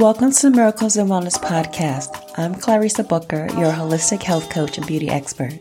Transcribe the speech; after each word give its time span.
Welcome 0.00 0.32
to 0.32 0.48
the 0.48 0.56
Miracles 0.56 0.96
and 0.96 1.10
Wellness 1.10 1.38
Podcast. 1.38 2.32
I'm 2.38 2.54
Clarissa 2.54 3.04
Booker, 3.04 3.48
your 3.58 3.70
holistic 3.70 4.22
health 4.22 4.48
coach 4.48 4.78
and 4.78 4.86
beauty 4.86 5.10
expert. 5.10 5.58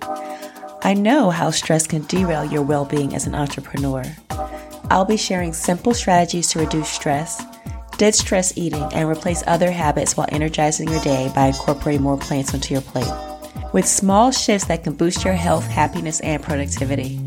I 0.82 0.94
know 0.94 1.30
how 1.30 1.52
stress 1.52 1.86
can 1.86 2.04
derail 2.04 2.46
your 2.46 2.62
well 2.62 2.86
being 2.86 3.14
as 3.14 3.28
an 3.28 3.36
entrepreneur. 3.36 4.02
I'll 4.90 5.04
be 5.04 5.18
sharing 5.18 5.52
simple 5.52 5.94
strategies 5.94 6.48
to 6.52 6.60
reduce 6.60 6.88
stress, 6.88 7.44
ditch 7.98 8.16
stress 8.16 8.58
eating, 8.58 8.82
and 8.94 9.10
replace 9.10 9.44
other 9.46 9.72
habits 9.72 10.16
while 10.16 10.30
energizing 10.32 10.88
your 10.88 11.02
day 11.02 11.30
by 11.36 11.48
incorporating 11.48 12.04
more 12.04 12.18
plants 12.18 12.54
onto 12.54 12.74
your 12.74 12.82
plate. 12.82 13.12
With 13.74 13.86
small 13.86 14.32
shifts 14.32 14.70
that 14.70 14.86
can 14.86 14.94
boost 14.94 15.26
your 15.26 15.34
health, 15.34 15.66
happiness, 15.66 16.22
and 16.22 16.42
productivity. 16.42 17.18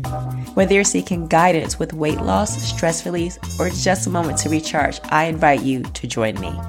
Whether 0.55 0.73
you're 0.73 0.83
seeking 0.83 1.27
guidance 1.27 1.77
with 1.77 1.93
weight 1.93 2.21
loss, 2.21 2.59
stress 2.59 3.05
release, 3.05 3.37
or 3.59 3.69
just 3.69 4.07
a 4.07 4.09
moment 4.09 4.39
to 4.39 4.49
recharge, 4.49 4.99
I 5.03 5.25
invite 5.25 5.61
you 5.61 5.83
to 5.83 6.07
join 6.07 6.41
me. 6.41 6.59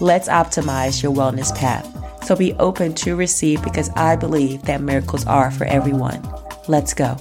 Let's 0.00 0.28
optimize 0.28 1.02
your 1.02 1.14
wellness 1.14 1.54
path. 1.54 1.88
So 2.24 2.34
be 2.34 2.52
open 2.54 2.94
to 2.94 3.14
receive 3.14 3.62
because 3.62 3.90
I 3.90 4.16
believe 4.16 4.62
that 4.62 4.80
miracles 4.80 5.24
are 5.26 5.50
for 5.50 5.64
everyone. 5.64 6.20
Let's 6.66 6.94
go. 6.94 7.16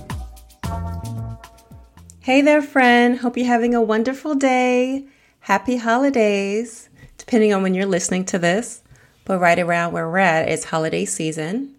Hey 2.22 2.41
there, 2.41 2.62
friend. 2.62 3.18
Hope 3.18 3.38
you're 3.38 3.46
having 3.46 3.76
a 3.76 3.82
wonderful 3.82 4.34
day. 4.34 5.05
Happy 5.41 5.76
holidays, 5.76 6.90
depending 7.18 7.54
on 7.54 7.62
when 7.62 7.73
you're 7.73 7.86
listening 7.86 8.26
to 8.26 8.40
this. 8.40 8.82
But 9.26 9.40
right 9.40 9.60
around 9.60 9.94
where 9.94 10.10
we're 10.10 10.18
at, 10.18 10.49
it's 10.49 10.63
holiday 10.63 11.05
season. 11.05 11.76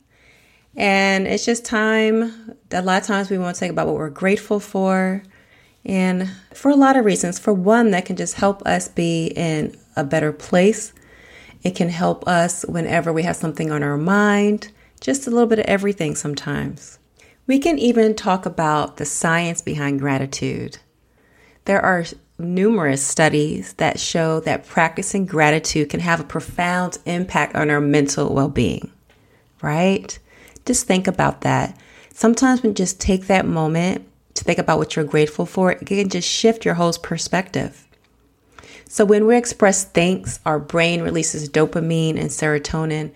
And 0.77 1.27
it's 1.27 1.45
just 1.45 1.65
time. 1.65 2.57
A 2.71 2.83
lot 2.83 3.01
of 3.01 3.07
times 3.07 3.31
we 3.31 3.39
want 3.39 3.57
to 3.57 3.61
think 3.61 3.73
about 3.73 3.87
what 3.87 3.97
we're 3.97 4.11
grateful 4.11 4.61
for. 4.61 5.23
And 5.85 6.31
for 6.53 6.71
a 6.71 6.77
lot 6.77 6.97
of 6.97 7.05
reasons. 7.05 7.39
For 7.39 7.53
one, 7.53 7.91
that 7.91 8.07
can 8.07 8.17
just 8.17 8.35
help 8.35 8.63
us 8.67 8.89
be 8.89 9.27
in 9.37 9.77
a 9.97 10.05
better 10.05 10.33
place. 10.33 10.93
It 11.63 11.75
can 11.75 11.89
help 11.89 12.27
us 12.27 12.65
whenever 12.65 13.13
we 13.13 13.23
have 13.23 13.37
something 13.37 13.71
on 13.71 13.83
our 13.83 13.97
mind, 13.97 14.71
just 15.01 15.27
a 15.27 15.31
little 15.31 15.47
bit 15.47 15.59
of 15.59 15.67
everything 15.67 16.15
sometimes. 16.15 16.99
We 17.47 17.59
can 17.59 17.79
even 17.79 18.15
talk 18.15 18.47
about 18.47 18.97
the 18.97 19.05
science 19.05 19.61
behind 19.61 20.01
gratitude. 20.01 20.79
There 21.67 21.81
are 21.81 22.05
numerous 22.39 23.05
studies 23.07 23.75
that 23.75 24.01
show 24.01 24.41
that 24.41 24.67
practicing 24.67 25.27
gratitude 25.27 25.91
can 25.91 26.01
have 26.01 26.21
a 26.21 26.25
profound 26.25 26.99
impact 27.05 27.55
on 27.55 27.71
our 27.71 27.81
mental 27.81 28.35
well 28.35 28.49
being, 28.49 28.91
right? 29.63 30.19
Just 30.65 30.87
think 30.87 31.07
about 31.07 31.43
that. 31.43 31.79
Sometimes 32.13 32.65
you 32.65 32.73
just 32.73 33.01
take 33.01 33.27
that 33.27 33.47
moment 33.47 34.07
to 34.35 34.45
think 34.45 34.59
about 34.59 34.79
what 34.79 34.97
you're 34.97 35.05
grateful 35.05 35.47
for, 35.47 35.73
it 35.73 35.87
can 35.87 36.09
just 36.09 36.29
shift 36.29 36.65
your 36.65 36.75
whole 36.75 36.93
perspective. 36.93 37.87
So 38.89 39.05
when 39.05 39.27
we 39.27 39.37
express 39.37 39.85
thanks, 39.85 40.41
our 40.45 40.59
brain 40.59 41.03
releases 41.03 41.49
dopamine 41.49 42.19
and 42.19 42.31
serotonin. 42.31 43.13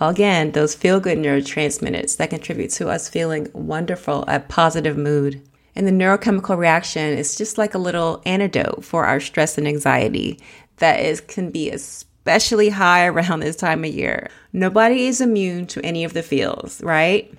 Again, 0.00 0.52
those 0.52 0.74
feel 0.74 1.00
good 1.00 1.18
neurotransmitters 1.18 2.16
that 2.16 2.30
contribute 2.30 2.70
to 2.72 2.88
us 2.88 3.08
feeling 3.08 3.48
wonderful, 3.52 4.24
a 4.26 4.40
positive 4.40 4.98
mood. 4.98 5.40
And 5.76 5.86
the 5.86 5.92
neurochemical 5.92 6.56
reaction 6.56 7.16
is 7.16 7.36
just 7.36 7.58
like 7.58 7.74
a 7.74 7.78
little 7.78 8.22
antidote 8.26 8.84
for 8.84 9.06
our 9.06 9.20
stress 9.20 9.56
and 9.56 9.66
anxiety 9.66 10.40
that 10.76 11.00
is 11.00 11.20
can 11.20 11.50
be 11.50 11.70
especially 11.70 12.70
high 12.70 13.06
around 13.06 13.40
this 13.40 13.56
time 13.56 13.84
of 13.84 13.92
year. 13.92 14.28
Nobody 14.52 15.06
is 15.06 15.20
immune 15.20 15.66
to 15.68 15.84
any 15.84 16.04
of 16.04 16.12
the 16.12 16.22
feels, 16.22 16.82
right? 16.82 17.32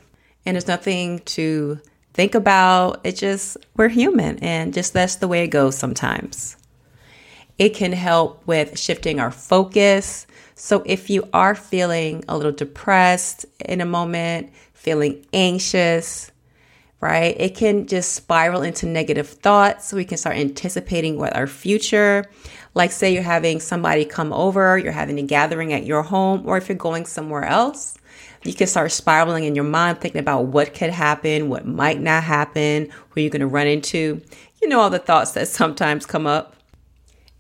And 0.46 0.56
there's 0.56 0.68
nothing 0.68 1.20
to 1.20 1.80
think 2.16 2.34
about. 2.34 3.02
It 3.04 3.18
just 3.18 3.58
we're 3.76 3.90
human 3.90 4.40
and 4.40 4.74
just 4.74 4.94
that's 4.94 5.18
the 5.18 5.28
way 5.28 5.44
it 5.44 5.50
goes 5.50 5.78
sometimes. 5.78 6.58
It 7.60 7.70
can 7.70 7.92
help 7.92 8.46
with 8.48 8.80
shifting 8.80 9.20
our 9.20 9.32
focus. 9.32 10.26
So 10.56 10.82
if 10.86 11.10
you 11.10 11.28
are 11.34 11.56
feeling 11.56 12.24
a 12.28 12.36
little 12.36 12.52
depressed 12.52 13.46
in 13.64 13.82
a 13.82 13.86
moment, 13.86 14.52
feeling 14.74 15.26
anxious, 15.34 16.32
right? 17.02 17.36
It 17.38 17.56
can 17.56 17.88
just 17.88 18.14
spiral 18.14 18.62
into 18.62 18.86
negative 18.86 19.28
thoughts. 19.28 19.92
We 19.92 20.06
can 20.06 20.18
start 20.18 20.38
anticipating 20.38 21.18
what 21.18 21.36
our 21.36 21.48
future, 21.48 22.26
like 22.74 22.92
say 22.92 23.14
you're 23.14 23.24
having 23.24 23.60
somebody 23.60 24.06
come 24.06 24.32
over, 24.32 24.78
you're 24.78 24.92
having 24.92 25.20
a 25.20 25.24
gathering 25.24 25.74
at 25.74 25.86
your 25.86 26.04
home, 26.04 26.44
or 26.46 26.58
if 26.58 26.70
you're 26.70 26.78
going 26.78 27.06
somewhere 27.06 27.44
else, 27.44 27.98
you 28.46 28.54
can 28.54 28.68
start 28.68 28.92
spiraling 28.92 29.44
in 29.44 29.56
your 29.56 29.64
mind, 29.64 30.00
thinking 30.00 30.22
about 30.22 30.46
what 30.46 30.74
could 30.74 30.92
happen, 30.92 31.50
what 31.50 31.66
might 31.66 32.00
not 32.00 32.24
happen, 32.24 32.90
who 33.10 33.22
you're 33.22 33.30
going 33.30 33.40
to 33.42 33.48
run 33.48 33.68
into. 33.68 34.22
You 34.62 34.70
know, 34.70 34.80
all 34.80 34.90
the 34.90 35.00
thoughts 35.00 35.32
that 35.32 35.48
sometimes 35.48 36.06
come 36.06 36.28
up. 36.28 36.56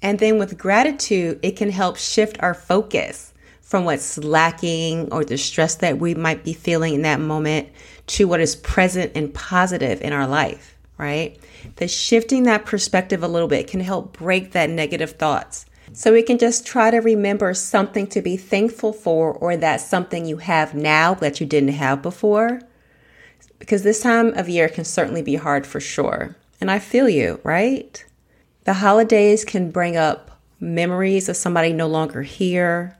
And 0.01 0.19
then 0.19 0.38
with 0.38 0.57
gratitude, 0.57 1.39
it 1.41 1.55
can 1.55 1.69
help 1.69 1.97
shift 1.97 2.41
our 2.41 2.53
focus 2.53 3.33
from 3.61 3.85
what's 3.85 4.17
lacking 4.19 5.11
or 5.11 5.25
the 5.25 5.38
stress 5.38 5.75
that 5.75 5.97
we 5.97 6.13
might 6.13 6.44
be 6.44 6.53
feeling 6.53 6.94
in 6.94 7.01
that 7.01 7.19
moment 7.19 7.69
to 8.07 8.27
what 8.27 8.39
is 8.39 8.55
present 8.55 9.11
and 9.15 9.33
positive 9.33 10.01
in 10.01 10.13
our 10.13 10.27
life, 10.27 10.77
right? 10.97 11.39
The 11.77 11.88
shifting 11.88 12.44
that 12.44 12.65
perspective 12.65 13.23
a 13.23 13.27
little 13.27 13.47
bit 13.47 13.67
can 13.67 13.79
help 13.79 14.17
break 14.17 14.51
that 14.51 14.69
negative 14.69 15.13
thoughts. 15.13 15.65
So 15.94 16.13
we 16.13 16.23
can 16.23 16.38
just 16.38 16.66
try 16.66 16.91
to 16.91 16.97
remember 16.97 17.53
something 17.53 18.07
to 18.07 18.22
be 18.22 18.38
thankful 18.38 18.94
for 18.94 19.34
or 19.34 19.56
that 19.57 19.81
something 19.81 20.25
you 20.25 20.38
have 20.38 20.73
now 20.73 21.13
that 21.16 21.40
you 21.40 21.46
didn't 21.46 21.69
have 21.69 22.01
before. 22.01 22.62
Because 23.59 23.84
this 23.84 24.01
time 24.01 24.34
of 24.34 24.50
year 24.50 24.68
can 24.68 24.85
certainly 24.85 25.22
be 25.22 25.35
hard 25.35 25.66
for 25.66 25.79
sure. 25.79 26.35
And 26.59 26.69
I 26.69 26.79
feel 26.79 27.07
you, 27.07 27.40
right? 27.44 28.03
The 28.66 28.74
holidays 28.74 29.45
can 29.45 29.72
bring 29.72 29.95
up 29.95 30.41
memories 30.59 31.29
of 31.29 31.38
somebody 31.38 31.72
no 31.72 31.88
longer 31.88 32.24
here. 32.24 32.97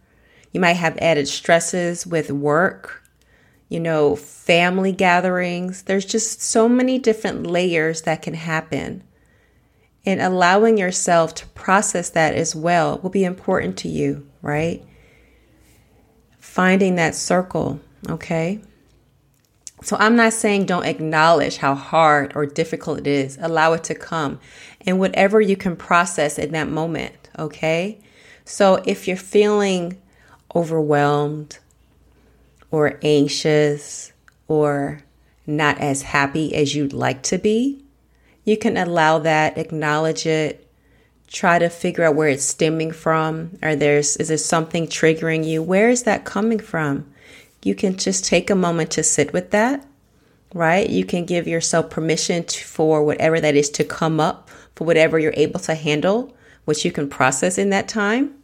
You 0.52 0.60
might 0.60 0.74
have 0.74 0.98
added 1.00 1.28
stresses 1.28 2.06
with 2.06 2.32
work, 2.32 3.04
you 3.68 3.80
know, 3.80 4.16
family 4.16 4.92
gatherings. 4.92 5.84
There's 5.84 6.06
just 6.06 6.42
so 6.42 6.70
many 6.70 7.00
different 7.00 7.48
layers 7.48 8.04
that 8.04 8.22
can 8.22 8.36
happen. 8.36 9.04
And 10.06 10.22
allowing 10.22 10.78
yourself 10.78 11.34
to 11.36 11.48
process 11.48 12.10
that 12.12 12.36
as 12.36 12.56
well 12.56 13.00
will 13.00 13.10
be 13.10 13.24
important 13.24 13.78
to 13.80 13.88
you, 13.88 14.28
right? 14.42 14.84
Finding 16.38 16.96
that 16.96 17.16
circle, 17.16 17.80
okay? 18.08 18.62
So 19.82 19.98
I'm 20.00 20.16
not 20.16 20.34
saying 20.34 20.66
don't 20.66 20.86
acknowledge 20.86 21.58
how 21.58 21.76
hard 21.76 22.34
or 22.36 22.46
difficult 22.46 23.00
it 23.00 23.08
is. 23.08 23.38
Allow 23.42 23.74
it 23.74 23.84
to 23.86 23.96
come 23.96 24.40
and 24.86 25.00
whatever 25.00 25.42
you 25.42 25.58
can 25.58 25.76
process 25.76 26.38
in 26.38 26.52
that 26.52 26.70
moment, 26.70 27.30
okay? 27.38 28.00
So 28.46 28.82
if 28.86 29.08
you're 29.08 29.18
feeling 29.18 30.02
overwhelmed 30.56 31.60
or 32.72 33.00
anxious 33.02 34.14
or 34.48 35.02
not 35.48 35.80
as 35.80 36.04
happy 36.04 36.56
as 36.56 36.76
you'd 36.76 36.94
like 36.94 37.22
to 37.24 37.38
be, 37.38 37.85
you 38.46 38.58
can 38.58 38.78
allow 38.78 39.20
that, 39.20 39.58
acknowledge 39.58 40.26
it, 40.26 40.68
try 41.28 41.60
to 41.60 41.70
figure 41.70 42.04
out 42.04 42.16
where 42.16 42.30
it's 42.30 42.44
stemming 42.46 42.92
from. 42.92 43.58
Or 43.62 43.76
there's 43.76 44.16
is 44.18 44.30
there 44.30 44.38
something 44.38 44.88
triggering 44.88 45.46
you? 45.46 45.62
Where 45.62 45.90
is 45.90 46.04
that 46.04 46.24
coming 46.24 46.60
from? 46.60 47.12
You 47.64 47.76
can 47.76 47.98
just 47.98 48.24
take 48.24 48.50
a 48.50 48.56
moment 48.56 48.92
to 48.92 49.04
sit 49.04 49.34
with 49.34 49.50
that, 49.52 49.86
right? 50.54 50.88
You 50.88 51.04
can 51.04 51.26
give 51.26 51.48
yourself 51.48 51.90
permission 51.90 52.44
to, 52.44 52.64
for 52.64 53.04
whatever 53.04 53.42
that 53.42 53.56
is 53.56 53.72
to 53.72 53.84
come 53.84 54.20
up 54.20 54.50
for 54.76 54.86
whatever 54.86 55.18
you're 55.18 55.34
able 55.36 55.60
to 55.62 55.74
handle, 55.74 56.36
which 56.66 56.86
you 56.86 56.92
can 56.92 57.10
process 57.10 57.58
in 57.58 57.70
that 57.72 57.88
time. 57.88 58.36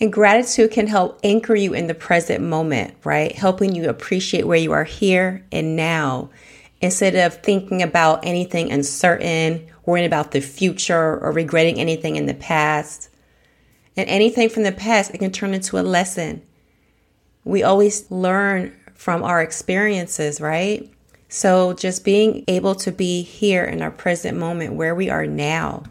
And 0.00 0.12
gratitude 0.12 0.72
can 0.72 0.86
help 0.86 1.20
anchor 1.22 1.54
you 1.54 1.74
in 1.74 1.86
the 1.86 1.94
present 1.94 2.42
moment, 2.42 2.94
right? 3.04 3.32
Helping 3.32 3.74
you 3.74 3.88
appreciate 3.88 4.46
where 4.46 4.58
you 4.58 4.72
are 4.72 4.84
here 4.84 5.44
and 5.52 5.76
now 5.76 6.30
instead 6.80 7.14
of 7.14 7.34
thinking 7.42 7.82
about 7.82 8.24
anything 8.24 8.72
uncertain, 8.72 9.66
worrying 9.84 10.06
about 10.06 10.30
the 10.30 10.40
future, 10.40 11.18
or 11.18 11.32
regretting 11.32 11.78
anything 11.78 12.16
in 12.16 12.26
the 12.26 12.34
past. 12.34 13.08
And 13.96 14.08
anything 14.08 14.48
from 14.48 14.62
the 14.62 14.72
past, 14.72 15.12
it 15.12 15.18
can 15.18 15.32
turn 15.32 15.52
into 15.52 15.78
a 15.78 15.82
lesson. 15.82 16.42
We 17.44 17.62
always 17.62 18.10
learn 18.10 18.74
from 18.94 19.22
our 19.22 19.42
experiences, 19.42 20.40
right? 20.40 20.90
So 21.28 21.74
just 21.74 22.04
being 22.04 22.44
able 22.48 22.74
to 22.76 22.92
be 22.92 23.22
here 23.22 23.64
in 23.64 23.82
our 23.82 23.90
present 23.90 24.36
moment 24.36 24.74
where 24.74 24.94
we 24.94 25.10
are 25.10 25.26
now. 25.26 25.84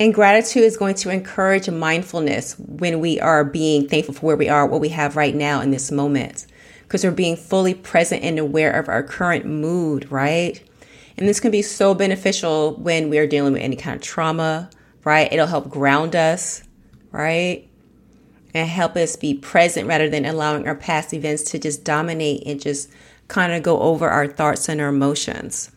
And 0.00 0.14
gratitude 0.14 0.62
is 0.62 0.76
going 0.76 0.94
to 0.96 1.10
encourage 1.10 1.68
mindfulness 1.68 2.56
when 2.58 3.00
we 3.00 3.18
are 3.18 3.44
being 3.44 3.88
thankful 3.88 4.14
for 4.14 4.26
where 4.26 4.36
we 4.36 4.48
are, 4.48 4.66
what 4.66 4.80
we 4.80 4.90
have 4.90 5.16
right 5.16 5.34
now 5.34 5.60
in 5.60 5.72
this 5.72 5.90
moment, 5.90 6.46
because 6.88 7.04
we're 7.04 7.10
being 7.10 7.36
fully 7.36 7.74
present 7.74 8.24
and 8.24 8.38
aware 8.38 8.72
of 8.72 8.88
our 8.88 9.02
current 9.02 9.44
mood, 9.44 10.10
right? 10.10 10.58
And 11.18 11.28
this 11.28 11.38
can 11.38 11.50
be 11.50 11.60
so 11.60 11.92
beneficial 11.92 12.76
when 12.76 13.10
we 13.10 13.18
are 13.18 13.26
dealing 13.26 13.52
with 13.52 13.60
any 13.60 13.76
kind 13.76 13.94
of 13.94 14.00
trauma, 14.00 14.70
right? 15.04 15.30
It'll 15.30 15.46
help 15.46 15.68
ground 15.68 16.16
us, 16.16 16.62
right? 17.12 17.68
And 18.54 18.66
help 18.66 18.96
us 18.96 19.16
be 19.16 19.34
present 19.34 19.86
rather 19.86 20.08
than 20.08 20.24
allowing 20.24 20.66
our 20.66 20.74
past 20.74 21.12
events 21.12 21.42
to 21.50 21.58
just 21.58 21.84
dominate 21.84 22.44
and 22.46 22.58
just 22.58 22.90
kind 23.28 23.52
of 23.52 23.62
go 23.62 23.78
over 23.80 24.08
our 24.08 24.26
thoughts 24.26 24.66
and 24.70 24.80
our 24.80 24.88
emotions. 24.88 25.70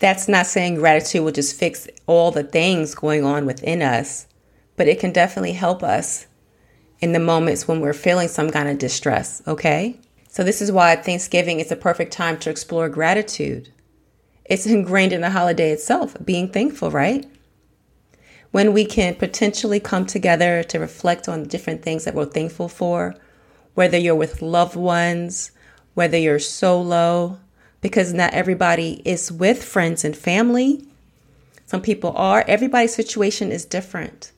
That's 0.00 0.26
not 0.26 0.46
saying 0.46 0.74
gratitude 0.74 1.22
will 1.22 1.30
just 1.30 1.56
fix 1.56 1.86
all 2.08 2.32
the 2.32 2.42
things 2.42 2.96
going 2.96 3.24
on 3.24 3.46
within 3.46 3.80
us, 3.80 4.26
but 4.74 4.88
it 4.88 4.98
can 4.98 5.12
definitely 5.12 5.52
help 5.52 5.84
us 5.84 6.26
in 6.98 7.12
the 7.12 7.20
moments 7.20 7.68
when 7.68 7.80
we're 7.80 7.92
feeling 7.92 8.26
some 8.26 8.50
kind 8.50 8.68
of 8.68 8.78
distress, 8.78 9.40
okay? 9.46 10.00
So, 10.30 10.44
this 10.44 10.60
is 10.60 10.70
why 10.70 10.94
Thanksgiving 10.94 11.58
is 11.58 11.72
a 11.72 11.76
perfect 11.76 12.12
time 12.12 12.38
to 12.40 12.50
explore 12.50 12.90
gratitude. 12.90 13.72
It's 14.44 14.66
ingrained 14.66 15.12
in 15.12 15.22
the 15.22 15.30
holiday 15.30 15.72
itself, 15.72 16.16
being 16.22 16.48
thankful, 16.48 16.90
right? 16.90 17.26
When 18.50 18.72
we 18.72 18.84
can 18.84 19.14
potentially 19.14 19.80
come 19.80 20.04
together 20.06 20.62
to 20.64 20.78
reflect 20.78 21.28
on 21.28 21.48
different 21.48 21.82
things 21.82 22.04
that 22.04 22.14
we're 22.14 22.26
thankful 22.26 22.68
for, 22.68 23.14
whether 23.74 23.96
you're 23.96 24.14
with 24.14 24.42
loved 24.42 24.76
ones, 24.76 25.50
whether 25.94 26.18
you're 26.18 26.38
solo, 26.38 27.38
because 27.80 28.12
not 28.12 28.34
everybody 28.34 29.02
is 29.04 29.32
with 29.32 29.64
friends 29.64 30.04
and 30.04 30.16
family. 30.16 30.86
Some 31.66 31.80
people 31.82 32.12
are. 32.16 32.44
Everybody's 32.46 32.94
situation 32.94 33.50
is 33.50 33.64
different 33.64 34.32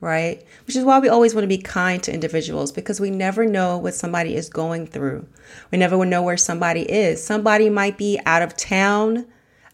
right? 0.00 0.44
Which 0.66 0.76
is 0.76 0.84
why 0.84 0.98
we 0.98 1.08
always 1.08 1.34
want 1.34 1.44
to 1.44 1.48
be 1.48 1.58
kind 1.58 2.02
to 2.02 2.12
individuals 2.12 2.72
because 2.72 3.00
we 3.00 3.10
never 3.10 3.46
know 3.46 3.78
what 3.78 3.94
somebody 3.94 4.36
is 4.36 4.48
going 4.48 4.86
through. 4.86 5.26
We 5.70 5.78
never 5.78 6.04
know 6.04 6.22
where 6.22 6.36
somebody 6.36 6.82
is. 6.82 7.22
Somebody 7.22 7.70
might 7.70 7.96
be 7.96 8.20
out 8.26 8.42
of 8.42 8.56
town, 8.56 9.26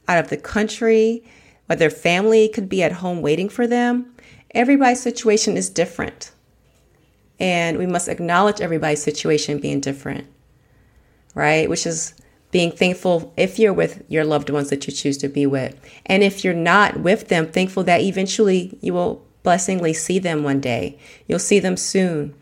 out 0.09 0.19
of 0.19 0.31
the 0.31 0.37
country, 0.37 1.25
or 1.69 1.77
their 1.77 1.91
family 1.91 2.49
could 2.49 2.69
be 2.69 2.83
at 2.83 2.93
home 2.93 3.21
waiting 3.21 3.49
for 3.49 3.67
them. 3.67 4.15
Everybody's 4.53 5.03
situation 5.03 5.57
is 5.57 5.71
different. 5.71 6.31
And 7.41 7.79
we 7.79 7.87
must 7.87 8.09
acknowledge 8.09 8.61
everybody's 8.61 9.03
situation 9.03 9.59
being 9.59 9.81
different, 9.81 10.29
right? 11.35 11.69
Which 11.69 11.87
is 11.87 12.15
being 12.53 12.71
thankful 12.71 13.33
if 13.37 13.59
you're 13.59 13.73
with 13.73 14.05
your 14.09 14.25
loved 14.25 14.51
ones 14.51 14.71
that 14.71 14.87
you 14.87 14.93
choose 14.93 15.19
to 15.19 15.29
be 15.29 15.47
with. 15.47 15.81
And 16.07 16.23
if 16.23 16.45
you're 16.45 16.55
not 16.55 17.01
with 17.01 17.29
them, 17.29 17.51
thankful 17.51 17.83
that 17.85 18.03
eventually 18.03 18.79
you 18.81 18.93
will 18.95 19.27
blessingly 19.45 19.95
see 19.95 20.19
them 20.19 20.43
one 20.43 20.61
day. 20.61 20.99
You'll 21.27 21.39
see 21.39 21.59
them 21.59 21.77
soon. 21.77 22.35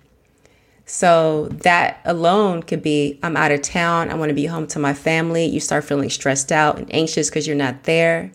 So 0.87 1.47
that 1.51 2.01
alone 2.05 2.65
could 2.65 2.83
be 2.83 3.19
I'm 3.23 3.37
out 3.37 3.53
of 3.53 3.63
town. 3.63 4.11
I 4.11 4.15
want 4.15 4.31
to 4.31 4.35
be 4.35 4.47
home 4.47 4.67
to 4.69 4.79
my 4.79 4.93
family. 4.93 5.47
You 5.47 5.61
start 5.61 5.85
feeling 5.85 6.11
stressed 6.11 6.51
out 6.51 6.79
and 6.79 6.93
anxious 6.93 7.31
because 7.31 7.47
you're 7.47 7.57
not 7.57 7.85
there. 7.85 8.33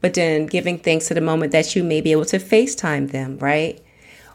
But 0.00 0.14
then 0.14 0.46
giving 0.46 0.78
thanks 0.78 1.08
to 1.08 1.14
the 1.14 1.20
moment 1.20 1.52
that 1.52 1.76
you 1.76 1.84
may 1.84 2.00
be 2.00 2.12
able 2.12 2.24
to 2.26 2.38
FaceTime 2.38 3.10
them, 3.10 3.36
right? 3.38 3.80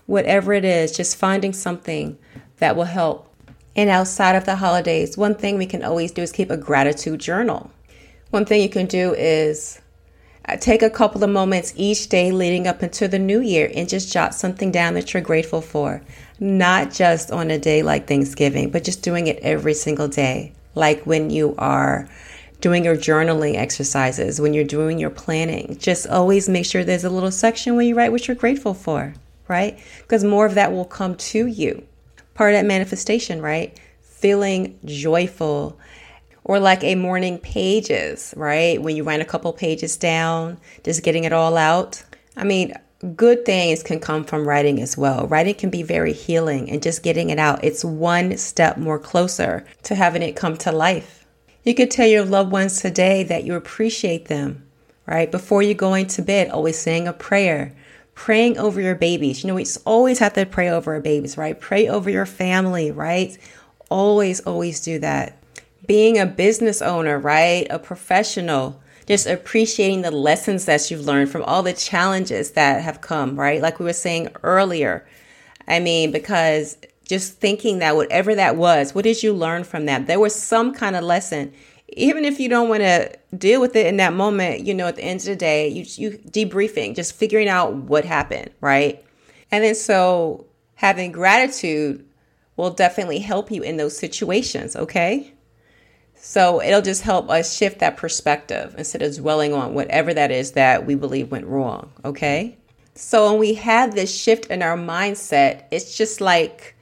Whatever 0.06 0.54
it 0.54 0.64
is, 0.64 0.96
just 0.96 1.18
finding 1.18 1.54
something 1.54 2.20
that 2.58 2.76
will 2.76 2.84
help. 2.84 3.34
And 3.76 3.90
outside 3.90 4.36
of 4.36 4.46
the 4.46 4.58
holidays, 4.58 5.18
one 5.18 5.34
thing 5.34 5.58
we 5.58 5.66
can 5.66 5.84
always 5.84 6.12
do 6.12 6.22
is 6.22 6.32
keep 6.32 6.52
a 6.52 6.58
gratitude 6.58 7.20
journal. 7.20 7.72
One 8.30 8.46
thing 8.46 8.62
you 8.62 8.70
can 8.70 8.86
do 8.86 9.16
is 9.16 9.82
take 10.60 10.82
a 10.82 10.90
couple 10.90 11.24
of 11.24 11.30
moments 11.30 11.74
each 11.76 12.10
day 12.10 12.32
leading 12.32 12.68
up 12.68 12.84
into 12.84 13.08
the 13.08 13.20
new 13.20 13.42
year 13.42 13.72
and 13.74 13.90
just 13.90 14.14
jot 14.14 14.36
something 14.36 14.72
down 14.72 14.94
that 14.94 15.14
you're 15.14 15.24
grateful 15.24 15.62
for. 15.62 16.02
Not 16.40 16.92
just 16.92 17.32
on 17.32 17.50
a 17.50 17.58
day 17.58 17.82
like 17.82 18.08
Thanksgiving, 18.08 18.70
but 18.70 18.84
just 18.84 19.02
doing 19.02 19.28
it 19.28 19.40
every 19.40 19.74
single 19.74 20.08
day. 20.08 20.54
Like 20.76 21.04
when 21.04 21.30
you 21.30 21.56
are 21.58 22.08
doing 22.62 22.86
your 22.86 22.96
journaling 22.96 23.56
exercises, 23.56 24.40
when 24.40 24.54
you're 24.54 24.64
doing 24.64 25.00
your 25.00 25.10
planning, 25.10 25.78
just 25.80 26.08
always 26.08 26.48
make 26.48 26.66
sure 26.66 26.84
there's 26.84 27.04
a 27.04 27.10
little 27.10 27.32
section 27.32 27.76
where 27.76 27.86
you 27.86 27.96
write 27.96 28.12
what 28.12 28.28
you're 28.28 28.36
grateful 28.36 28.74
for, 28.74 29.14
right? 29.48 29.80
Because 30.00 30.24
more 30.24 30.46
of 30.46 30.56
that 30.56 30.72
will 30.72 30.86
come 30.86 31.16
to 31.16 31.48
you. 31.48 31.86
Part 32.34 32.54
of 32.54 32.60
that 32.60 32.66
manifestation, 32.66 33.42
right? 33.42 33.80
Feeling 34.02 34.78
joyful 34.86 35.80
or 36.46 36.60
like 36.60 36.84
a 36.84 36.94
morning 36.94 37.40
pages, 37.40 38.34
right? 38.38 38.80
When 38.80 38.96
you 38.96 39.04
write 39.04 39.20
a 39.20 39.26
couple 39.26 39.52
pages 39.52 39.98
down, 39.98 40.60
just 40.84 41.04
getting 41.04 41.24
it 41.24 41.34
all 41.34 41.58
out. 41.58 42.04
I 42.38 42.44
mean, 42.44 42.74
good 43.16 43.46
things 43.46 43.82
can 43.82 44.00
come 44.00 44.24
from 44.24 44.48
writing 44.48 44.80
as 44.80 44.96
well. 44.96 45.26
Writing 45.28 45.56
can 45.56 45.72
be 45.72 45.82
very 45.82 46.14
healing 46.14 46.70
and 46.70 46.84
just 46.84 47.02
getting 47.02 47.32
it 47.32 47.40
out. 47.40 47.64
It's 47.64 47.84
one 47.84 48.38
step 48.38 48.78
more 48.78 49.00
closer 49.00 49.66
to 49.84 49.96
having 49.96 50.22
it 50.22 50.36
come 50.36 50.56
to 50.58 50.72
life. 50.72 51.26
You 51.64 51.74
could 51.74 51.90
tell 51.90 52.08
your 52.08 52.24
loved 52.24 52.52
ones 52.52 52.80
today 52.80 53.24
that 53.24 53.44
you 53.44 53.56
appreciate 53.56 54.26
them, 54.26 54.68
right? 55.08 55.32
Before 55.32 55.64
you 55.64 55.74
going 55.74 56.06
to 56.08 56.22
bed, 56.22 56.50
always 56.50 56.78
saying 56.78 57.08
a 57.08 57.14
prayer, 57.14 57.74
praying 58.14 58.60
over 58.60 58.80
your 58.80 58.94
babies. 58.94 59.44
You 59.44 59.48
know, 59.48 59.56
we 59.56 59.66
always 59.84 60.20
have 60.20 60.34
to 60.34 60.46
pray 60.46 60.70
over 60.70 60.94
our 60.94 61.02
babies, 61.02 61.40
right? 61.40 61.60
Pray 61.60 61.88
over 61.88 62.08
your 62.08 62.28
family, 62.28 62.92
right? 62.92 63.36
Always, 63.90 64.42
always 64.42 64.80
do 64.80 65.00
that 65.00 65.40
being 65.88 66.18
a 66.18 66.26
business 66.26 66.82
owner, 66.82 67.20
right? 67.20 67.68
A 67.70 67.80
professional, 67.80 68.82
just 69.08 69.28
appreciating 69.28 70.02
the 70.02 70.12
lessons 70.12 70.66
that 70.66 70.90
you've 70.90 71.06
learned 71.06 71.30
from 71.30 71.44
all 71.44 71.64
the 71.64 71.74
challenges 71.74 72.52
that 72.52 72.82
have 72.82 73.02
come, 73.02 73.40
right? 73.40 73.62
Like 73.62 73.80
we 73.80 73.86
were 73.86 73.94
saying 73.94 74.30
earlier. 74.44 75.08
I 75.68 75.80
mean, 75.80 76.12
because 76.12 76.78
just 77.08 77.40
thinking 77.40 77.80
that 77.80 77.96
whatever 77.96 78.36
that 78.36 78.56
was, 78.56 78.96
what 78.96 79.04
did 79.04 79.22
you 79.22 79.34
learn 79.34 79.64
from 79.64 79.86
that? 79.86 80.08
There 80.08 80.20
was 80.20 80.36
some 80.36 80.74
kind 80.74 80.96
of 80.96 81.04
lesson. 81.04 81.54
Even 81.90 82.26
if 82.26 82.40
you 82.40 82.50
don't 82.50 82.68
want 82.68 82.82
to 82.82 83.16
deal 83.38 83.62
with 83.62 83.76
it 83.76 83.86
in 83.86 83.98
that 83.98 84.14
moment, 84.14 84.66
you 84.66 84.74
know, 84.74 84.88
at 84.88 84.96
the 84.96 85.04
end 85.04 85.20
of 85.20 85.26
the 85.28 85.36
day, 85.36 85.68
you, 85.68 85.86
you 85.96 86.18
debriefing, 86.30 86.96
just 86.96 87.14
figuring 87.14 87.48
out 87.48 87.74
what 87.76 88.06
happened, 88.06 88.50
right? 88.60 89.04
And 89.52 89.64
then 89.64 89.76
so 89.76 90.48
having 90.76 91.12
gratitude 91.12 92.06
will 92.58 92.72
definitely 92.72 93.20
help 93.20 93.52
you 93.52 93.62
in 93.62 93.78
those 93.78 93.98
situations, 93.98 94.76
okay? 94.76 95.32
So 96.28 96.60
it'll 96.60 96.82
just 96.82 97.04
help 97.04 97.30
us 97.30 97.56
shift 97.56 97.78
that 97.80 97.98
perspective 97.98 98.74
instead 98.80 99.04
of 99.04 99.16
dwelling 99.16 99.54
on 99.54 99.76
whatever 99.76 100.12
that 100.12 100.32
is 100.32 100.54
that 100.54 100.84
we 100.84 100.96
believe 100.96 101.30
went 101.30 101.46
wrong. 101.46 101.92
Okay. 102.04 102.58
So 102.96 103.30
when 103.30 103.40
we 103.40 103.54
have 103.54 103.94
this 103.94 104.12
shift 104.12 104.48
in 104.48 104.64
our 104.64 104.76
mindset, 104.76 105.66
it's 105.70 105.96
just 105.96 106.22
like, 106.22 106.76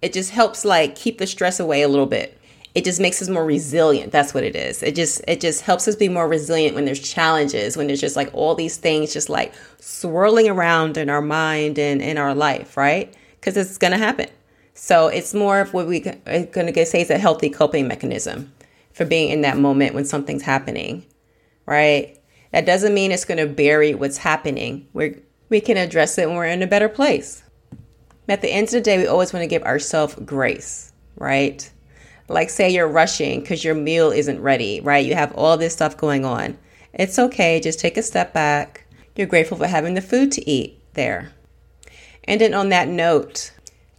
it 0.00 0.14
just 0.14 0.30
helps 0.30 0.64
like 0.64 0.96
keep 0.96 1.18
the 1.18 1.26
stress 1.26 1.60
away 1.60 1.82
a 1.82 1.88
little 1.88 2.06
bit. 2.06 2.40
It 2.74 2.84
just 2.84 2.98
makes 2.98 3.20
us 3.20 3.28
more 3.28 3.44
resilient. 3.44 4.12
That's 4.12 4.32
what 4.32 4.44
it 4.44 4.56
is. 4.56 4.82
It 4.82 4.94
just 4.94 5.20
it 5.28 5.42
just 5.42 5.60
helps 5.60 5.86
us 5.86 5.94
be 5.94 6.08
more 6.08 6.26
resilient 6.26 6.74
when 6.74 6.86
there's 6.86 7.00
challenges, 7.00 7.76
when 7.76 7.88
there's 7.88 8.00
just 8.00 8.16
like 8.16 8.30
all 8.32 8.54
these 8.54 8.78
things 8.78 9.12
just 9.12 9.28
like 9.28 9.52
swirling 9.78 10.48
around 10.48 10.96
in 10.96 11.10
our 11.10 11.22
mind 11.22 11.78
and 11.78 12.00
in 12.00 12.16
our 12.16 12.34
life, 12.34 12.78
right? 12.78 13.14
Because 13.38 13.58
it's 13.58 13.76
gonna 13.76 13.98
happen. 13.98 14.30
So 14.72 15.08
it's 15.08 15.34
more 15.34 15.60
of 15.60 15.74
what 15.74 15.86
we're 15.86 16.00
going 16.00 16.72
to 16.72 16.86
say 16.86 17.00
is 17.00 17.08
a 17.08 17.16
healthy 17.16 17.48
coping 17.48 17.88
mechanism 17.88 18.52
for 18.96 19.04
being 19.04 19.28
in 19.28 19.42
that 19.42 19.58
moment 19.58 19.94
when 19.94 20.06
something's 20.06 20.42
happening, 20.42 21.04
right? 21.66 22.18
That 22.52 22.64
doesn't 22.64 22.94
mean 22.94 23.12
it's 23.12 23.26
going 23.26 23.46
to 23.46 23.46
bury 23.46 23.94
what's 23.94 24.16
happening. 24.16 24.88
we 24.94 25.16
we 25.50 25.60
can 25.60 25.76
address 25.76 26.16
it 26.16 26.26
when 26.26 26.36
we're 26.36 26.46
in 26.46 26.62
a 26.62 26.66
better 26.66 26.88
place. 26.88 27.42
At 28.26 28.40
the 28.40 28.50
end 28.50 28.68
of 28.68 28.72
the 28.72 28.80
day, 28.80 28.96
we 28.96 29.06
always 29.06 29.34
want 29.34 29.42
to 29.42 29.48
give 29.48 29.62
ourselves 29.62 30.16
grace, 30.24 30.92
right? 31.14 31.70
Like, 32.26 32.48
say 32.50 32.70
you're 32.70 32.88
rushing 32.88 33.40
because 33.40 33.62
your 33.62 33.74
meal 33.74 34.10
isn't 34.10 34.40
ready, 34.40 34.80
right? 34.80 35.04
You 35.04 35.14
have 35.14 35.32
all 35.34 35.56
this 35.56 35.74
stuff 35.74 35.96
going 35.96 36.24
on. 36.24 36.58
It's 36.94 37.18
okay. 37.18 37.60
Just 37.60 37.78
take 37.78 37.96
a 37.96 38.02
step 38.02 38.32
back. 38.32 38.86
You're 39.14 39.28
grateful 39.28 39.58
for 39.58 39.68
having 39.68 39.94
the 39.94 40.00
food 40.00 40.32
to 40.32 40.50
eat 40.50 40.82
there. 40.94 41.32
And 42.24 42.40
then 42.40 42.54
on 42.54 42.70
that 42.70 42.88
note, 42.88 43.52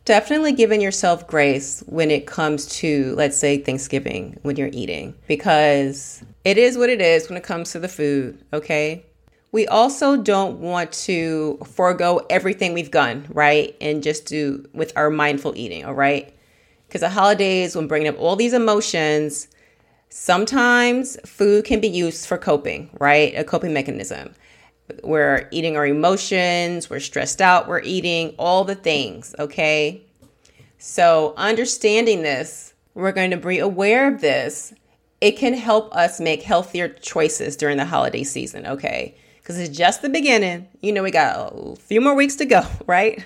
definitely 0.08 0.54
giving 0.54 0.80
yourself 0.80 1.28
grace 1.28 1.84
when 1.86 2.10
it 2.10 2.26
comes 2.26 2.66
to, 2.66 3.14
let's 3.18 3.36
say, 3.36 3.58
Thanksgiving 3.58 4.40
when 4.42 4.56
you're 4.56 4.70
eating, 4.72 5.14
because 5.28 6.24
it 6.46 6.58
is 6.58 6.78
what 6.78 6.90
it 6.90 7.02
is 7.02 7.28
when 7.28 7.38
it 7.38 7.44
comes 7.44 7.74
to 7.74 7.80
the 7.80 7.90
food, 7.90 8.42
okay? 8.54 9.06
We 9.52 9.68
also 9.68 10.16
don't 10.16 10.60
want 10.60 10.94
to 10.94 11.60
forego 11.66 12.26
everything 12.30 12.74
we've 12.74 12.90
done, 12.90 13.28
right? 13.30 13.76
And 13.82 14.02
just 14.02 14.26
do 14.26 14.66
with 14.74 14.94
our 14.96 15.10
mindful 15.10 15.58
eating, 15.58 15.84
all 15.84 15.94
right? 15.94 16.34
Because 16.88 17.02
the 17.02 17.10
holidays, 17.10 17.76
when 17.76 17.88
bringing 17.88 18.08
up 18.08 18.18
all 18.18 18.38
these 18.38 18.54
emotions, 18.54 19.50
sometimes 20.08 21.18
food 21.26 21.66
can 21.66 21.82
be 21.82 21.90
used 21.90 22.28
for 22.28 22.38
coping, 22.38 22.90
right? 22.98 23.34
A 23.36 23.44
coping 23.44 23.74
mechanism. 23.74 24.34
We're 25.04 25.48
eating 25.52 25.76
our 25.76 25.86
emotions, 25.86 26.90
we're 26.90 27.02
stressed 27.02 27.42
out, 27.42 27.68
we're 27.68 27.82
eating 27.82 28.34
all 28.40 28.64
the 28.64 28.76
things, 28.76 29.36
okay? 29.38 30.02
So, 30.78 31.34
understanding 31.36 32.22
this, 32.22 32.74
we're 32.94 33.12
going 33.12 33.32
to 33.32 33.38
be 33.38 33.60
aware 33.60 34.08
of 34.08 34.22
this. 34.22 34.74
It 35.20 35.32
can 35.32 35.54
help 35.54 35.94
us 35.94 36.20
make 36.20 36.42
healthier 36.42 36.88
choices 36.88 37.58
during 37.58 37.78
the 37.78 37.86
holiday 37.86 38.24
season, 38.24 38.66
okay? 38.66 39.16
Because 39.40 39.60
it's 39.60 39.76
just 39.76 40.02
the 40.02 40.10
beginning. 40.10 40.68
You 40.82 40.94
know, 40.94 41.04
we 41.04 41.12
got 41.12 41.52
a 41.54 41.76
few 41.76 42.00
more 42.00 42.16
weeks 42.16 42.36
to 42.36 42.46
go, 42.46 42.64
right? 42.88 43.26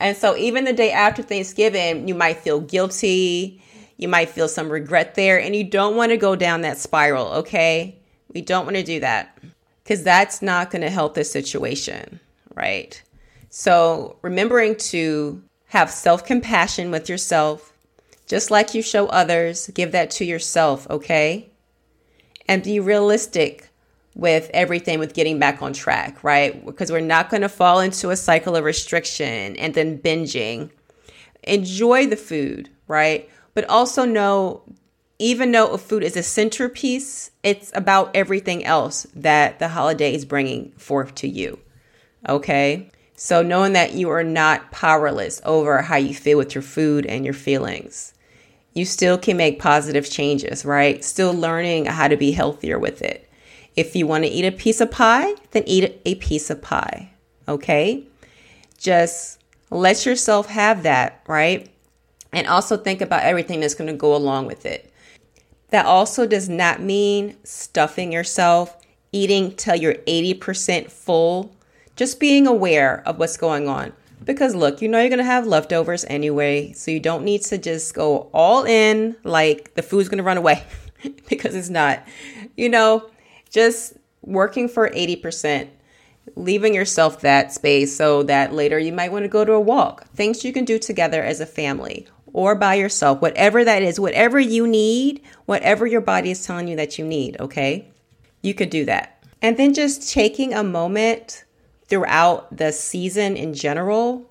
and 0.00 0.16
so, 0.16 0.36
even 0.36 0.64
the 0.64 0.72
day 0.72 0.90
after 0.90 1.22
Thanksgiving, 1.22 2.08
you 2.08 2.16
might 2.16 2.38
feel 2.38 2.60
guilty. 2.60 3.62
You 3.96 4.08
might 4.08 4.28
feel 4.28 4.48
some 4.48 4.70
regret 4.70 5.14
there, 5.14 5.40
and 5.40 5.54
you 5.54 5.62
don't 5.62 5.94
want 5.94 6.10
to 6.10 6.16
go 6.16 6.34
down 6.34 6.62
that 6.62 6.78
spiral, 6.78 7.28
okay? 7.28 7.96
We 8.34 8.40
don't 8.40 8.64
want 8.64 8.76
to 8.76 8.82
do 8.82 9.00
that 9.00 9.38
because 9.86 10.02
that's 10.02 10.42
not 10.42 10.72
going 10.72 10.82
to 10.82 10.90
help 10.90 11.14
the 11.14 11.22
situation, 11.22 12.18
right? 12.56 13.00
So, 13.50 14.16
remembering 14.20 14.74
to 14.90 15.44
have 15.66 15.90
self 15.90 16.24
compassion 16.24 16.90
with 16.90 17.08
yourself, 17.08 17.72
just 18.26 18.50
like 18.50 18.74
you 18.74 18.82
show 18.82 19.06
others, 19.06 19.70
give 19.74 19.92
that 19.92 20.10
to 20.12 20.24
yourself, 20.24 20.90
okay? 20.90 21.50
And 22.48 22.64
be 22.64 22.80
realistic 22.80 23.68
with 24.16 24.50
everything 24.52 24.98
with 24.98 25.14
getting 25.14 25.38
back 25.38 25.62
on 25.62 25.72
track, 25.72 26.24
right? 26.24 26.66
Because 26.66 26.90
we're 26.90 27.00
not 27.00 27.30
going 27.30 27.42
to 27.42 27.48
fall 27.48 27.78
into 27.78 28.10
a 28.10 28.16
cycle 28.16 28.56
of 28.56 28.64
restriction 28.64 29.54
and 29.54 29.74
then 29.74 29.98
binging. 30.00 30.70
Enjoy 31.44 32.08
the 32.08 32.16
food, 32.16 32.70
right? 32.88 33.30
But 33.54 33.68
also 33.70 34.04
know 34.04 34.62
even 35.18 35.52
though 35.52 35.68
a 35.68 35.78
food 35.78 36.02
is 36.02 36.16
a 36.16 36.22
centerpiece, 36.22 37.30
it's 37.42 37.72
about 37.74 38.10
everything 38.14 38.64
else 38.64 39.06
that 39.14 39.58
the 39.58 39.68
holiday 39.68 40.14
is 40.14 40.24
bringing 40.24 40.72
forth 40.72 41.14
to 41.16 41.28
you. 41.28 41.58
Okay? 42.28 42.90
So, 43.16 43.42
knowing 43.42 43.72
that 43.72 43.94
you 43.94 44.10
are 44.10 44.24
not 44.24 44.70
powerless 44.72 45.40
over 45.44 45.80
how 45.80 45.96
you 45.96 46.14
feel 46.14 46.36
with 46.36 46.54
your 46.54 46.62
food 46.62 47.06
and 47.06 47.24
your 47.24 47.32
feelings, 47.32 48.12
you 48.74 48.84
still 48.84 49.16
can 49.16 49.38
make 49.38 49.58
positive 49.58 50.08
changes, 50.10 50.66
right? 50.66 51.02
Still 51.02 51.32
learning 51.32 51.86
how 51.86 52.08
to 52.08 52.16
be 52.16 52.32
healthier 52.32 52.78
with 52.78 53.00
it. 53.00 53.30
If 53.74 53.96
you 53.96 54.06
want 54.06 54.24
to 54.24 54.30
eat 54.30 54.44
a 54.44 54.52
piece 54.52 54.82
of 54.82 54.90
pie, 54.90 55.34
then 55.52 55.62
eat 55.66 55.98
a 56.04 56.14
piece 56.16 56.50
of 56.50 56.60
pie. 56.60 57.10
Okay? 57.48 58.04
Just 58.78 59.42
let 59.70 60.04
yourself 60.04 60.48
have 60.48 60.82
that, 60.82 61.22
right? 61.26 61.70
And 62.34 62.46
also 62.46 62.76
think 62.76 63.00
about 63.00 63.22
everything 63.22 63.60
that's 63.60 63.74
going 63.74 63.88
to 63.88 63.96
go 63.96 64.14
along 64.14 64.44
with 64.44 64.66
it. 64.66 64.92
That 65.70 65.86
also 65.86 66.26
does 66.26 66.48
not 66.48 66.80
mean 66.80 67.36
stuffing 67.44 68.12
yourself, 68.12 68.76
eating 69.12 69.52
till 69.52 69.76
you're 69.76 69.94
80% 69.94 70.90
full. 70.90 71.54
Just 71.96 72.20
being 72.20 72.46
aware 72.46 73.02
of 73.06 73.18
what's 73.18 73.36
going 73.36 73.68
on. 73.68 73.92
Because 74.24 74.54
look, 74.54 74.82
you 74.82 74.88
know 74.88 75.00
you're 75.00 75.08
to 75.18 75.24
have 75.24 75.46
leftovers 75.46 76.04
anyway, 76.08 76.72
so 76.72 76.90
you 76.90 77.00
don't 77.00 77.24
need 77.24 77.42
to 77.42 77.58
just 77.58 77.94
go 77.94 78.28
all 78.32 78.64
in 78.64 79.16
like 79.24 79.74
the 79.74 79.82
food's 79.82 80.08
to 80.18 80.24
run 80.24 80.36
away 80.36 80.64
because 81.28 81.54
it's 81.54 81.70
not. 81.70 82.02
You 82.56 82.68
know, 82.68 83.08
just 83.50 83.94
working 84.22 84.68
for 84.68 84.90
80%, 84.90 85.68
leaving 86.34 86.74
yourself 86.74 87.20
that 87.20 87.52
space 87.52 87.96
so 87.96 88.22
that 88.24 88.52
later 88.52 88.78
you 88.78 88.92
might 88.92 89.12
want 89.12 89.24
to 89.24 89.28
go 89.28 89.44
to 89.44 89.52
a 89.52 89.60
walk. 89.60 90.08
Things 90.08 90.44
you 90.44 90.52
can 90.52 90.64
do 90.64 90.78
together 90.78 91.22
as 91.22 91.40
a 91.40 91.46
family 91.46 92.06
or 92.36 92.54
by 92.54 92.74
yourself, 92.74 93.22
whatever 93.22 93.64
that 93.64 93.82
is, 93.82 93.98
whatever 93.98 94.38
you 94.38 94.66
need, 94.66 95.22
whatever 95.46 95.86
your 95.86 96.02
body 96.02 96.30
is 96.30 96.44
telling 96.44 96.68
you 96.68 96.76
that 96.76 96.98
you 96.98 97.04
need, 97.04 97.34
okay? 97.40 97.90
You 98.42 98.52
could 98.52 98.68
do 98.68 98.84
that. 98.84 99.24
And 99.40 99.56
then 99.56 99.72
just 99.72 100.12
taking 100.12 100.52
a 100.52 100.62
moment 100.62 101.44
throughout 101.86 102.54
the 102.54 102.72
season 102.72 103.38
in 103.38 103.54
general 103.54 104.30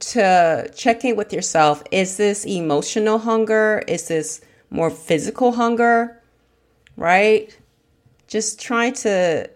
to 0.00 0.70
check 0.74 1.04
in 1.04 1.16
with 1.16 1.34
yourself. 1.34 1.82
Is 1.90 2.16
this 2.16 2.46
emotional 2.46 3.18
hunger? 3.18 3.84
Is 3.86 4.08
this 4.08 4.40
more 4.70 4.88
physical 4.88 5.52
hunger? 5.52 6.22
Right? 6.96 7.54
Just 8.26 8.58
try 8.58 8.88
to 9.04 9.50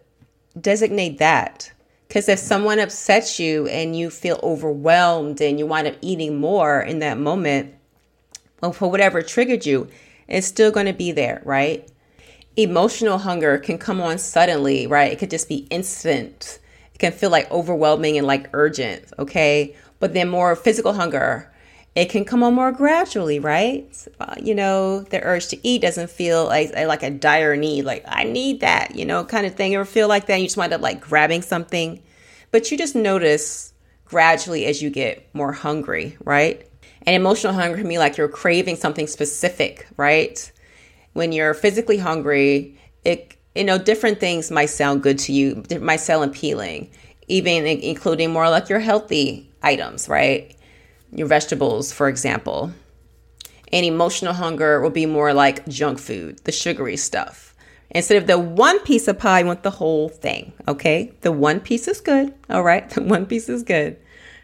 designate 0.61 1.17
that. 1.21 1.73
Because 2.11 2.29
if 2.29 2.41
someone 2.41 2.81
upsets 2.81 3.39
you 3.39 3.69
and 3.69 3.95
you 3.95 4.11
feel 4.11 4.41
overwhelmed 4.43 5.41
and 5.41 5.61
you 5.61 5.67
wind 5.67 5.87
up 5.87 5.95
eating 6.01 6.41
more 6.41 6.81
in 6.81 6.99
that 6.99 7.19
moment, 7.19 7.73
well, 8.61 8.73
for 8.73 8.91
whatever 8.91 9.23
triggered 9.23 9.65
you, 9.65 9.87
it's 10.27 10.49
still 10.49 10.73
going 10.73 10.87
to 10.87 10.93
be 10.93 11.13
there, 11.13 11.41
right? 11.45 11.89
Emotional 12.57 13.19
hunger 13.19 13.59
can 13.59 13.79
come 13.79 14.01
on 14.01 14.19
suddenly, 14.19 14.89
right? 14.89 15.13
It 15.13 15.21
could 15.21 15.31
just 15.31 15.49
be 15.49 15.69
instant. 15.71 16.59
It 16.93 16.99
can 16.99 17.13
feel 17.13 17.31
like 17.31 17.49
overwhelming 17.53 18.19
and 18.19 18.27
like 18.27 18.51
urgent, 18.55 19.05
okay? 19.17 19.77
But 20.01 20.13
then 20.13 20.29
more 20.29 20.57
physical 20.57 20.95
hunger, 20.95 21.50
it 21.95 22.09
can 22.09 22.25
come 22.25 22.43
on 22.43 22.55
more 22.55 22.71
gradually, 22.73 23.39
right? 23.41 24.07
Uh, 24.21 24.35
you 24.41 24.55
know, 24.55 25.01
the 25.01 25.23
urge 25.23 25.49
to 25.49 25.67
eat 25.67 25.83
doesn't 25.83 26.11
feel 26.11 26.47
like 26.47 26.75
like 26.75 27.03
a 27.03 27.11
dire 27.11 27.57
need, 27.57 27.85
like 27.85 28.05
I 28.07 28.25
need 28.25 28.61
that, 28.61 28.95
you 28.95 29.05
know, 29.05 29.25
kind 29.25 29.47
of 29.47 29.55
thing. 29.55 29.75
Or 29.75 29.85
feel 29.85 30.09
like 30.09 30.27
that, 30.27 30.41
you 30.41 30.47
just 30.47 30.57
wind 30.57 30.73
up 30.73 30.81
like 30.81 31.01
grabbing 31.01 31.43
something, 31.43 32.01
but 32.53 32.71
you 32.71 32.79
just 32.79 32.95
notice 32.95 33.73
gradually 34.05 34.67
as 34.67 34.81
you 34.83 34.91
get 34.91 35.33
more 35.35 35.53
hungry, 35.53 36.17
right? 36.25 36.67
And 37.07 37.17
emotional 37.17 37.55
hunger 37.55 37.79
can 37.79 37.89
be 37.89 37.99
like 37.99 38.17
you're 38.17 38.29
craving 38.29 38.77
something 38.77 39.07
specific, 39.07 39.87
right? 39.97 40.51
When 41.15 41.33
you're 41.33 41.55
physically 41.55 41.99
hungry, 41.99 42.79
it 43.05 43.37
you 43.57 43.65
know 43.65 43.79
different 43.79 44.21
things 44.21 44.53
might 44.53 44.67
sound 44.67 45.03
good 45.03 45.19
to 45.21 45.33
you, 45.33 45.65
might 45.81 45.97
sound 45.97 46.31
appealing, 46.31 46.89
even 47.27 47.67
including 47.67 48.31
more 48.31 48.49
like 48.49 48.69
your 48.69 48.79
healthy 48.79 49.51
items, 49.61 50.09
right? 50.09 50.55
Your 51.13 51.27
vegetables, 51.27 51.93
for 51.93 52.09
example. 52.09 52.73
And 53.73 53.87
emotional 53.87 54.35
hunger 54.35 54.81
will 54.81 54.91
be 54.91 55.07
more 55.07 55.33
like 55.33 55.67
junk 55.69 55.99
food, 55.99 56.39
the 56.45 56.53
sugary 56.53 56.97
stuff. 56.97 57.55
Instead 57.91 58.19
of 58.19 58.27
the 58.27 58.39
one 58.39 58.79
piece 58.81 59.09
of 59.09 59.19
pie, 59.19 59.41
you 59.41 59.47
want 59.47 59.63
the 59.63 59.71
whole 59.71 60.09
thing. 60.09 60.53
Okay. 60.69 61.13
The 61.23 61.33
one 61.33 61.61
piece 61.61 61.89
is 61.89 62.01
good. 62.01 62.33
All 62.49 62.63
right. 62.63 62.89
The 62.95 63.03
one 63.03 63.27
piece 63.27 63.49
is 63.49 63.63
good. 63.63 63.97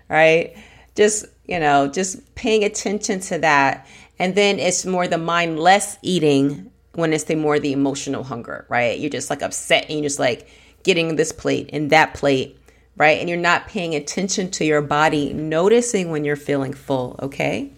Right. 0.09 0.57
Just, 0.95 1.27
you 1.47 1.59
know, 1.61 1.89
just 1.89 2.35
paying 2.35 2.65
attention 2.65 3.21
to 3.21 3.39
that. 3.39 3.87
And 4.19 4.35
then 4.35 4.59
it's 4.59 4.87
more 4.87 5.07
the 5.07 5.19
mindless 5.19 5.99
eating 6.03 6.71
when 6.95 7.13
it's 7.13 7.25
the 7.25 7.35
more 7.35 7.59
the 7.59 7.73
emotional 7.73 8.25
hunger, 8.25 8.67
right? 8.69 8.99
You're 8.99 9.11
just 9.11 9.31
like 9.31 9.43
upset 9.43 9.85
and 9.85 9.99
you're 9.99 10.09
just 10.09 10.19
like 10.19 10.49
getting 10.83 11.17
this 11.17 11.33
plate 11.33 11.71
and 11.73 11.91
that 11.91 12.15
plate 12.15 12.59
right? 12.97 13.19
And 13.21 13.29
you're 13.29 13.39
not 13.39 13.69
paying 13.69 13.95
attention 13.95 14.51
to 14.53 14.65
your 14.65 14.83
body, 14.83 15.33
noticing 15.33 16.11
when 16.11 16.25
you're 16.25 16.37
feeling 16.37 16.73
full, 16.73 17.19
okay? 17.23 17.71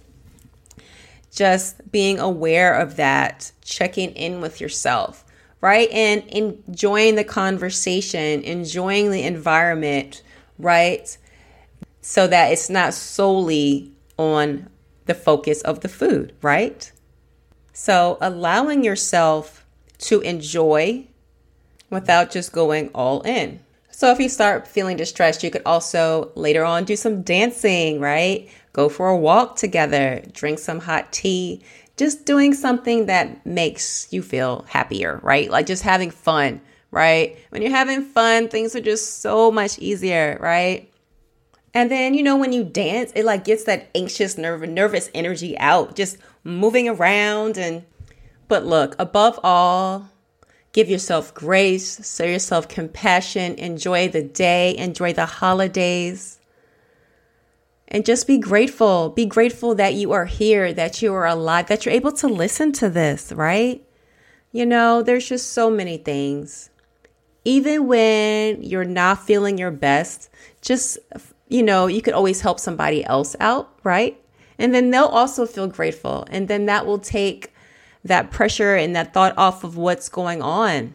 Just 1.33 1.91
being 1.91 2.19
aware 2.19 2.75
of 2.75 2.97
that, 2.97 3.53
checking 3.63 4.11
in 4.13 4.41
with 4.41 4.61
yourself, 4.61 5.25
right? 5.61 5.91
And 5.91 6.25
enjoying 6.29 7.17
the 7.17 7.25
conversation, 7.25 8.43
enjoying 8.43 9.11
the 9.11 9.23
environment, 9.23 10.23
right? 10.59 11.17
So 12.01 12.27
that 12.29 12.53
it's 12.53 12.71
not 12.71 12.95
solely 12.95 13.93
on 14.17 14.69
the 15.07 15.15
focus 15.15 15.63
of 15.63 15.81
the 15.81 15.89
food, 15.89 16.35
right? 16.43 16.91
So 17.73 18.19
allowing 18.21 18.85
yourself 18.85 19.65
to 19.99 20.21
enjoy 20.21 21.07
without 21.91 22.31
just 22.31 22.53
going 22.53 22.91
all 22.95 23.23
in. 23.23 23.61
So 23.99 24.13
if 24.13 24.21
you 24.21 24.29
start 24.29 24.69
feeling 24.69 24.97
distressed, 24.97 25.43
you 25.43 25.51
could 25.51 25.65
also 25.67 26.31
later 26.37 26.65
on 26.65 26.85
do 26.85 26.95
some 26.95 27.23
dancing, 27.23 27.99
right? 27.99 28.49
Go 28.73 28.89
for 28.89 29.09
a 29.09 29.17
walk 29.17 29.57
together, 29.57 30.23
drink 30.31 30.61
some 30.61 30.79
hot 30.79 31.11
tea, 31.11 31.65
just 31.97 32.25
doing 32.25 32.55
something 32.55 33.07
that 33.07 33.45
makes 33.45 34.07
you 34.13 34.23
feel 34.23 34.65
happier, 34.69 35.19
right? 35.25 35.51
Like 35.51 35.67
just 35.67 35.83
having 35.83 36.13
fun, 36.13 36.61
right? 36.93 37.37
When 37.51 37.61
you're 37.61 37.73
having 37.73 38.05
fun, 38.05 38.47
things 38.47 38.77
are 38.77 38.81
just 38.81 39.21
so 39.21 39.51
much 39.51 39.81
easier, 39.81 40.39
right? 40.41 40.89
And 41.75 41.91
then, 41.91 42.15
you 42.15 42.23
know, 42.23 42.37
when 42.37 42.53
you 42.53 42.63
dance, 42.63 43.11
it 43.17 43.25
like 43.25 43.43
gets 43.43 43.65
that 43.65 43.91
anxious, 43.97 44.39
nerve, 44.39 44.61
nervous 44.61 45.11
energy 45.13 45.59
out, 45.59 45.97
just 45.97 46.19
moving 46.45 46.89
around 46.89 47.59
and 47.59 47.85
but 48.47 48.65
look, 48.65 48.95
above 49.01 49.41
all, 49.43 50.09
Give 50.73 50.89
yourself 50.89 51.35
grace, 51.35 52.17
show 52.17 52.25
yourself 52.25 52.69
compassion, 52.69 53.55
enjoy 53.55 54.09
the 54.09 54.23
day, 54.23 54.77
enjoy 54.77 55.13
the 55.13 55.27
holidays. 55.27 56.39
And 57.89 58.05
just 58.05 58.27
be 58.27 58.39
grateful. 58.39 59.09
Be 59.09 59.25
grateful 59.25 59.75
that 59.77 59.95
you 59.95 60.13
are 60.13 60.27
here, 60.27 60.73
that 60.75 61.01
you 61.01 61.15
are 61.15 61.27
alive, 61.27 61.69
that 61.69 61.87
you're 61.87 61.95
able 61.95 62.13
to 62.13 62.29
listen 62.29 62.73
to 62.73 62.91
this, 62.91 63.33
right? 63.33 63.83
You 64.53 64.67
know, 64.67 65.03
there's 65.03 65.29
just 65.29 65.53
so 65.53 65.71
many 65.71 65.97
things. 65.97 66.69
Even 67.45 67.87
when 67.87 68.63
you're 68.63 68.85
not 68.85 69.25
feeling 69.25 69.57
your 69.57 69.71
best, 69.71 70.29
just, 70.61 70.99
you 71.49 71.63
know, 71.63 71.87
you 71.87 72.03
could 72.03 72.13
always 72.13 72.43
help 72.43 72.61
somebody 72.61 73.03
else 73.05 73.35
out, 73.41 73.73
right? 73.85 74.21
And 74.59 74.75
then 74.75 74.91
they'll 74.91 75.05
also 75.05 75.47
feel 75.47 75.67
grateful. 75.67 76.27
And 76.31 76.47
then 76.47 76.67
that 76.67 76.85
will 76.85 76.99
take 76.99 77.53
that 78.05 78.31
pressure 78.31 78.75
and 78.75 78.95
that 78.97 79.13
thought 79.13 79.37
off 79.37 79.65
of 79.65 79.77
what's 79.77 80.09
going 80.09 80.43
on. 80.43 80.95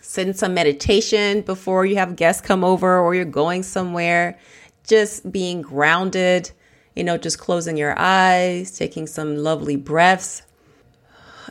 Send 0.00 0.36
some 0.36 0.54
meditation 0.54 1.42
before 1.42 1.86
you 1.86 1.96
have 1.96 2.16
guests 2.16 2.42
come 2.42 2.64
over 2.64 2.98
or 2.98 3.14
you're 3.14 3.24
going 3.24 3.62
somewhere. 3.62 4.38
Just 4.86 5.30
being 5.30 5.62
grounded, 5.62 6.50
you 6.96 7.04
know, 7.04 7.16
just 7.16 7.38
closing 7.38 7.76
your 7.76 7.96
eyes, 7.96 8.76
taking 8.76 9.06
some 9.06 9.36
lovely 9.36 9.76
breaths, 9.76 10.42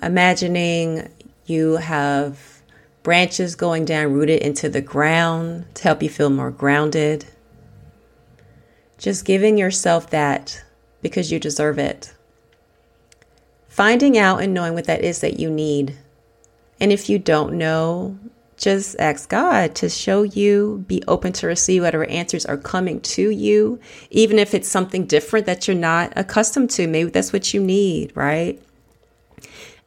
imagining 0.02 1.08
you 1.46 1.78
have 1.78 2.62
branches 3.04 3.56
going 3.56 3.86
down 3.86 4.12
rooted 4.12 4.42
into 4.42 4.68
the 4.68 4.82
ground 4.82 5.66
to 5.76 5.84
help 5.84 6.04
you 6.04 6.10
feel 6.10 6.30
more 6.30 6.52
grounded. 6.52 7.26
Just 8.98 9.24
giving 9.24 9.58
yourself 9.58 10.10
that 10.10 10.64
because 11.02 11.32
you 11.32 11.40
deserve 11.40 11.80
it 11.80 12.14
finding 13.80 14.18
out 14.18 14.44
and 14.44 14.54
knowing 14.54 14.74
what 14.74 14.84
that 14.84 15.06
is 15.06 15.22
that 15.22 15.40
you 15.40 15.50
need. 15.50 15.96
And 16.82 16.92
if 16.92 17.08
you 17.08 17.18
don't 17.18 17.54
know, 17.54 18.20
just 18.58 19.00
ask 19.00 19.30
God 19.30 19.74
to 19.76 19.88
show 19.88 20.24
you, 20.24 20.84
be 20.86 21.02
open 21.08 21.32
to 21.32 21.48
receive 21.48 21.84
whatever 21.84 22.04
answers 22.08 22.46
are 22.46 22.58
coming 22.58 23.00
to 23.00 23.30
you, 23.30 23.80
even 24.10 24.38
if 24.38 24.54
it's 24.54 24.68
something 24.68 25.06
different 25.06 25.46
that 25.46 25.66
you're 25.66 25.78
not 25.78 26.12
accustomed 26.18 26.72
to. 26.72 26.90
Maybe 26.90 27.10
that's 27.10 27.32
what 27.32 27.54
you 27.54 27.62
need, 27.62 28.12
right? 28.16 28.62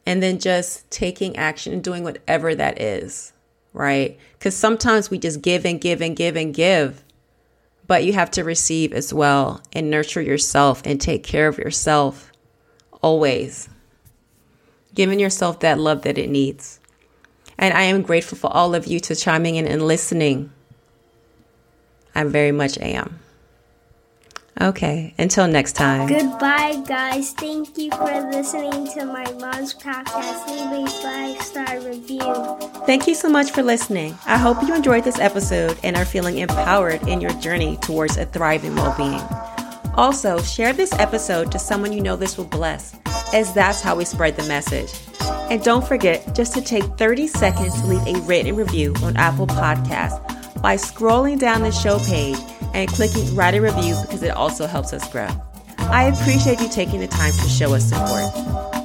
And 0.06 0.22
then 0.22 0.38
just 0.38 0.90
taking 0.90 1.36
action 1.36 1.74
and 1.74 1.84
doing 1.84 2.02
whatever 2.02 2.54
that 2.54 2.80
is, 2.80 3.34
right? 3.74 4.18
Because 4.38 4.56
sometimes 4.56 5.10
we 5.10 5.18
just 5.18 5.42
give 5.42 5.66
and 5.66 5.78
give 5.78 6.00
and 6.00 6.16
give 6.16 6.34
and 6.34 6.54
give, 6.54 7.04
but 7.86 8.04
you 8.04 8.14
have 8.14 8.30
to 8.30 8.42
receive 8.42 8.94
as 8.94 9.12
well 9.12 9.60
and 9.74 9.90
nurture 9.90 10.22
yourself 10.22 10.80
and 10.86 10.98
take 10.98 11.24
care 11.24 11.46
of 11.46 11.58
yourself 11.58 12.32
always. 13.02 13.68
Giving 14.94 15.18
yourself 15.18 15.60
that 15.60 15.78
love 15.78 16.02
that 16.02 16.18
it 16.18 16.28
needs. 16.28 16.80
And 17.58 17.74
I 17.74 17.82
am 17.82 18.02
grateful 18.02 18.38
for 18.38 18.52
all 18.52 18.74
of 18.74 18.86
you 18.86 19.00
to 19.00 19.14
chiming 19.14 19.56
in 19.56 19.66
and 19.66 19.86
listening. 19.86 20.50
I 22.14 22.24
very 22.24 22.52
much 22.52 22.78
am. 22.78 23.20
Okay, 24.60 25.14
until 25.18 25.48
next 25.48 25.72
time. 25.72 26.08
Goodbye, 26.08 26.82
guys. 26.86 27.32
Thank 27.32 27.78
you 27.78 27.90
for 27.90 28.30
listening 28.30 28.86
to 28.92 29.06
my 29.06 29.24
mom's 29.40 29.74
podcast. 29.74 30.46
Leave 30.46 30.86
a 30.86 30.90
five 31.00 31.42
star 31.42 31.80
review. 31.80 32.58
Thank 32.86 33.06
you 33.06 33.14
so 33.14 33.30
much 33.30 33.50
for 33.50 33.62
listening. 33.62 34.16
I 34.26 34.36
hope 34.36 34.62
you 34.62 34.74
enjoyed 34.74 35.04
this 35.04 35.18
episode 35.18 35.78
and 35.82 35.96
are 35.96 36.04
feeling 36.04 36.38
empowered 36.38 37.08
in 37.08 37.20
your 37.20 37.32
journey 37.40 37.78
towards 37.78 38.18
a 38.18 38.26
thriving 38.26 38.76
well 38.76 38.94
being. 38.96 39.51
Also, 39.94 40.40
share 40.40 40.72
this 40.72 40.92
episode 40.94 41.52
to 41.52 41.58
someone 41.58 41.92
you 41.92 42.00
know 42.00 42.16
this 42.16 42.38
will 42.38 42.46
bless, 42.46 42.96
as 43.34 43.52
that's 43.52 43.82
how 43.82 43.94
we 43.94 44.04
spread 44.04 44.36
the 44.36 44.46
message. 44.48 44.90
And 45.50 45.62
don't 45.62 45.86
forget 45.86 46.34
just 46.34 46.54
to 46.54 46.62
take 46.62 46.84
30 46.96 47.26
seconds 47.26 47.78
to 47.80 47.86
leave 47.86 48.06
a 48.06 48.18
written 48.22 48.56
review 48.56 48.94
on 49.02 49.16
Apple 49.18 49.46
Podcasts 49.46 50.62
by 50.62 50.76
scrolling 50.76 51.38
down 51.38 51.62
the 51.62 51.70
show 51.70 51.98
page 52.00 52.38
and 52.72 52.88
clicking 52.88 53.34
write 53.34 53.54
a 53.54 53.60
review 53.60 53.96
because 54.02 54.22
it 54.22 54.30
also 54.30 54.66
helps 54.66 54.94
us 54.94 55.06
grow. 55.10 55.28
I 55.78 56.04
appreciate 56.04 56.60
you 56.60 56.70
taking 56.70 57.00
the 57.00 57.08
time 57.08 57.32
to 57.32 57.48
show 57.48 57.74
us 57.74 57.84
support. 57.84 58.81